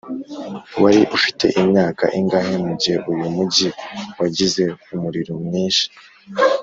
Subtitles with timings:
[0.81, 3.67] wari ufite imyaka ingahe mugihe uyu mujyi
[4.19, 5.85] wagize umuriro mwinshi?